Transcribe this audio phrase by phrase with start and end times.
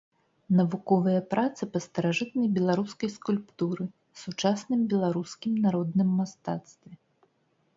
[0.59, 3.83] Навуковыя працы па старажытнай беларускай скульптуры,
[4.23, 6.91] сучасным беларускім народным мастацтве.